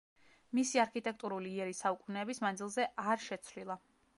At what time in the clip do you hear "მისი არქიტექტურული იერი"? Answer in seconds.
0.59-1.77